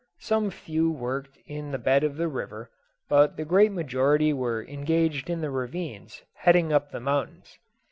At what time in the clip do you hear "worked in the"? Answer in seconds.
0.89-1.77